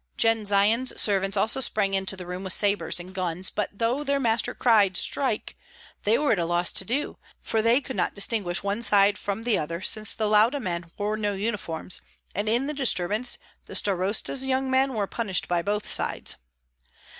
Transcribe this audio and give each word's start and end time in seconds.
Jendzian's 0.17 0.99
servants 0.99 1.37
also 1.37 1.59
sprang 1.59 1.93
into 1.93 2.17
the 2.17 2.25
room 2.25 2.43
with 2.43 2.53
sabres 2.53 2.99
and 2.99 3.13
guns; 3.13 3.51
but 3.51 3.69
though 3.71 4.03
their 4.03 4.19
master 4.19 4.55
cried, 4.55 4.97
"Strike!" 4.97 5.55
they 6.05 6.17
were 6.17 6.31
at 6.31 6.39
a 6.39 6.45
loss 6.47 6.71
what 6.71 6.75
to 6.77 6.85
do, 6.85 7.17
for 7.43 7.61
they 7.61 7.79
could 7.81 7.95
not 7.95 8.15
distinguish 8.15 8.63
one 8.63 8.81
side 8.81 9.15
from 9.15 9.43
the 9.43 9.59
other, 9.59 9.79
since 9.79 10.15
the 10.15 10.25
Lauda 10.27 10.59
men 10.59 10.89
wore 10.97 11.17
no 11.17 11.33
uniforms, 11.33 12.01
and 12.33 12.49
in 12.49 12.65
the 12.65 12.73
disturbance 12.73 13.37
the 13.67 13.75
starosta's 13.75 14.43
young 14.43 14.71
men 14.71 14.95
were 14.95 15.05
punished 15.05 15.47
by 15.47 15.61
both 15.61 15.85
sides. 15.85 16.35